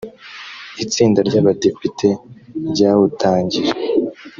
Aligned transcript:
itsinda 0.83 1.19
ry 1.27 1.35
abadepite 1.41 2.09
ryawutangije 2.71 3.71